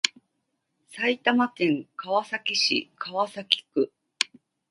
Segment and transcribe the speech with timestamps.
[0.89, 3.91] 埼玉県川崎市川崎区